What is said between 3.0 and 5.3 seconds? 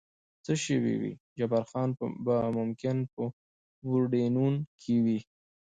په پورډینون کې و.